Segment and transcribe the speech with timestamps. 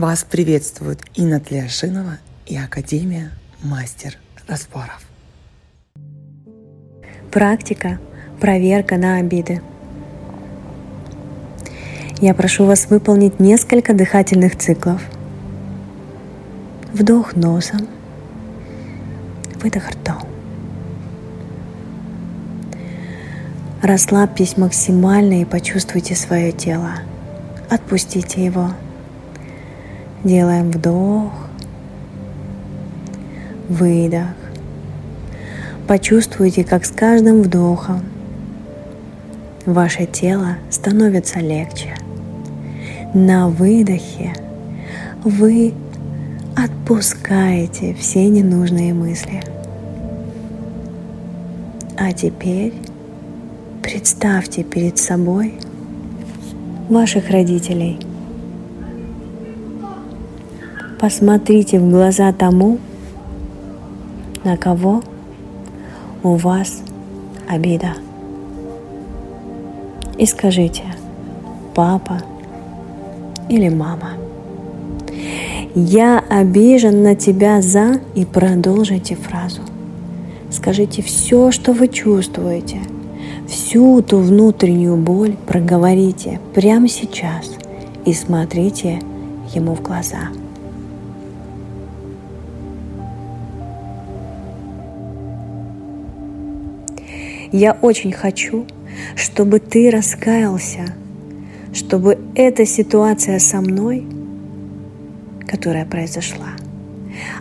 [0.00, 4.16] Вас приветствует Инна Тлешинова и Академия Мастер
[4.48, 5.02] Разборов.
[7.30, 7.98] Практика.
[8.40, 9.60] Проверка на обиды.
[12.18, 15.02] Я прошу вас выполнить несколько дыхательных циклов.
[16.94, 17.86] Вдох носом,
[19.56, 20.26] выдох ртом.
[23.82, 27.00] Расслабьтесь максимально и почувствуйте свое тело.
[27.68, 28.70] Отпустите его.
[30.24, 31.32] Делаем вдох,
[33.70, 34.36] выдох.
[35.88, 38.02] Почувствуйте, как с каждым вдохом
[39.64, 41.94] ваше тело становится легче.
[43.14, 44.34] На выдохе
[45.24, 45.72] вы
[46.54, 49.42] отпускаете все ненужные мысли.
[51.96, 52.74] А теперь
[53.82, 55.54] представьте перед собой
[56.90, 58.00] ваших родителей–
[61.00, 62.76] Посмотрите в глаза тому,
[64.44, 65.02] на кого
[66.22, 66.82] у вас
[67.48, 67.94] обида.
[70.18, 70.82] И скажите,
[71.74, 72.18] папа
[73.48, 74.10] или мама,
[75.74, 79.62] я обижен на тебя за и продолжите фразу.
[80.50, 82.80] Скажите все, что вы чувствуете,
[83.48, 87.52] всю ту внутреннюю боль проговорите прямо сейчас
[88.04, 89.00] и смотрите
[89.54, 90.28] ему в глаза.
[97.52, 98.66] Я очень хочу,
[99.16, 100.94] чтобы ты раскаялся,
[101.72, 104.06] чтобы эта ситуация со мной,
[105.48, 106.50] которая произошла,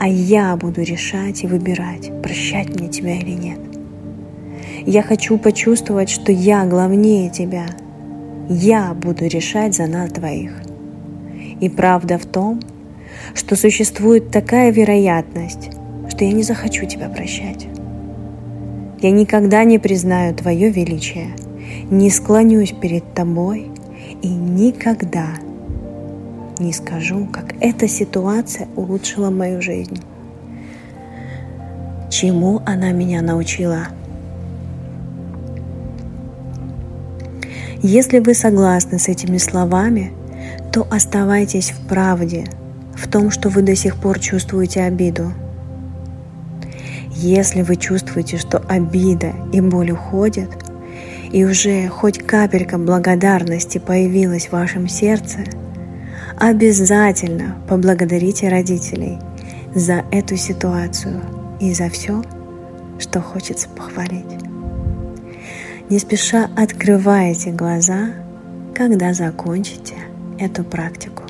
[0.00, 3.60] а я буду решать и выбирать, прощать мне тебя или нет.
[4.86, 7.66] Я хочу почувствовать, что я главнее тебя.
[8.48, 10.52] Я буду решать за нас двоих.
[11.60, 12.60] И правда в том,
[13.34, 15.70] что существует такая вероятность,
[16.08, 17.68] что я не захочу тебя прощать.
[19.02, 21.34] Я никогда не признаю Твое величие,
[21.90, 23.68] не склонюсь перед Тобой
[24.22, 25.26] и никогда
[26.60, 30.00] не скажу, как эта ситуация улучшила мою жизнь.
[32.10, 33.88] Чему она меня научила?
[37.82, 40.12] Если вы согласны с этими словами,
[40.72, 42.44] то оставайтесь в правде,
[42.94, 45.32] в том, что вы до сих пор чувствуете обиду–
[47.14, 50.50] если вы чувствуете, что обида и боль уходят,
[51.30, 55.40] и уже хоть капелька благодарности появилась в вашем сердце,
[56.38, 59.18] обязательно поблагодарите родителей
[59.74, 61.20] за эту ситуацию
[61.60, 62.22] и за все,
[62.98, 64.24] что хочется похвалить.
[65.88, 68.10] Не спеша открывайте глаза,
[68.74, 69.94] когда закончите
[70.38, 71.24] эту практику.